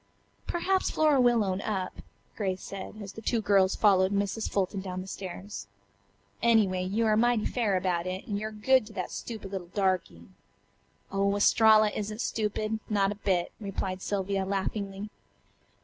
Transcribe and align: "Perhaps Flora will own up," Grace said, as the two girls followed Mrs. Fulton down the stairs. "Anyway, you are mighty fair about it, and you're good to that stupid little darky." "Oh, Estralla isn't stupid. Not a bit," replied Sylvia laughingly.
"Perhaps 0.47 0.89
Flora 0.89 1.21
will 1.21 1.43
own 1.43 1.61
up," 1.61 1.97
Grace 2.35 2.63
said, 2.63 2.99
as 3.03 3.13
the 3.13 3.21
two 3.21 3.39
girls 3.39 3.75
followed 3.75 4.11
Mrs. 4.11 4.49
Fulton 4.49 4.81
down 4.81 5.01
the 5.01 5.05
stairs. 5.07 5.67
"Anyway, 6.41 6.83
you 6.83 7.05
are 7.05 7.15
mighty 7.15 7.45
fair 7.45 7.77
about 7.77 8.07
it, 8.07 8.25
and 8.25 8.39
you're 8.39 8.51
good 8.51 8.87
to 8.87 8.93
that 8.93 9.11
stupid 9.11 9.51
little 9.51 9.67
darky." 9.67 10.23
"Oh, 11.11 11.35
Estralla 11.35 11.91
isn't 11.91 12.19
stupid. 12.19 12.79
Not 12.89 13.11
a 13.11 13.21
bit," 13.21 13.51
replied 13.59 14.01
Sylvia 14.01 14.43
laughingly. 14.43 15.11